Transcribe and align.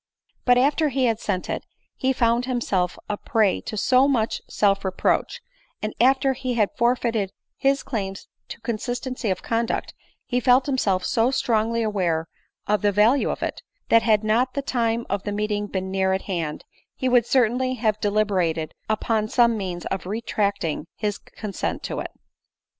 But 0.45 0.57
after 0.57 0.89
he 0.89 1.05
had 1.05 1.19
sent 1.19 1.47
it, 1.47 1.63
he 1.95 2.11
found 2.11 2.45
himself 2.45 2.97
a 3.07 3.17
prey 3.17 3.61
to 3.61 3.77
so 3.77 4.07
much 4.07 4.41
self 4.49 4.83
reproach, 4.83 5.41
and 5.79 5.93
after 6.01 6.33
he 6.33 6.55
had 6.55 6.75
forfeited 6.75 7.31
his 7.55 7.83
claims 7.83 8.27
to 8.47 8.59
consistency 8.61 9.29
of 9.29 9.43
conduct, 9.43 9.93
he 10.25 10.39
felt 10.39 10.65
himself 10.65 11.05
so 11.05 11.29
strong 11.29 11.71
ly 11.71 11.81
aware 11.81 12.25
of 12.65 12.81
the 12.81 12.91
value 12.91 13.29
of 13.29 13.43
it, 13.43 13.61
that 13.89 14.01
had 14.01 14.23
not 14.23 14.55
the 14.55 14.63
time 14.63 15.05
of 15.07 15.21
the 15.21 15.31
meeting 15.31 15.67
been 15.67 15.91
near 15.91 16.13
at 16.13 16.23
hand, 16.23 16.65
he 16.95 17.07
would 17.07 17.27
certainly 17.27 17.75
have 17.75 18.01
deliberated 18.01 18.73
upon 18.89 19.27
some 19.27 19.55
means 19.55 19.85
of 19.91 20.07
retracting 20.07 20.87
his 20.95 21.19
consent 21.19 21.83
to 21.83 21.99
it. 21.99 22.09